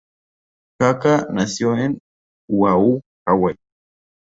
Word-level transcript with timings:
Haka 0.79 1.27
nació 1.31 1.77
en 1.77 1.99
Oahu, 2.49 3.01
Hawái. 3.23 3.55